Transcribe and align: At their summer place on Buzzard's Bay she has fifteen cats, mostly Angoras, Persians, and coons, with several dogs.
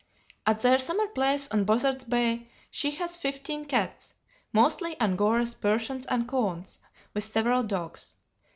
At 0.47 0.63
their 0.63 0.79
summer 0.79 1.05
place 1.05 1.47
on 1.51 1.63
Buzzard's 1.63 2.05
Bay 2.05 2.49
she 2.71 2.89
has 2.95 3.17
fifteen 3.17 3.65
cats, 3.65 4.15
mostly 4.51 4.95
Angoras, 4.99 5.53
Persians, 5.53 6.07
and 6.07 6.27
coons, 6.27 6.79
with 7.13 7.23
several 7.23 7.61
dogs. 7.61 8.15